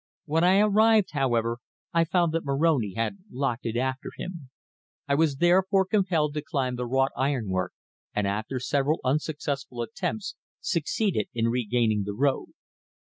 When 0.25 0.43
I 0.43 0.57
arrived, 0.61 1.11
however, 1.11 1.59
I 1.93 2.05
found 2.05 2.31
that 2.33 2.43
Moroni 2.43 2.95
had 2.95 3.19
locked 3.29 3.67
it 3.67 3.77
after 3.77 4.09
him. 4.17 4.49
I 5.07 5.13
was 5.13 5.35
therefore 5.37 5.85
compelled 5.85 6.33
to 6.33 6.41
climb 6.41 6.75
the 6.75 6.87
wrought 6.87 7.11
ironwork, 7.15 7.73
and 8.11 8.25
after 8.25 8.59
several 8.59 8.99
unsuccessful 9.03 9.83
attempts 9.83 10.35
succeeded 10.59 11.27
in 11.35 11.49
regaining 11.49 12.01
the 12.05 12.15
road. 12.15 12.47